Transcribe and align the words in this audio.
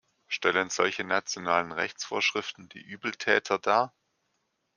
Stellen 0.25 0.71
solche 0.71 1.03
nationalen 1.03 1.71
Rechtsvorschriften 1.71 2.67
die 2.69 2.81
Übeltäter 2.81 3.59
dar? 3.59 3.93